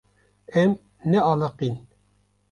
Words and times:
Em 0.61 0.71
nealiqîn. 1.09 1.75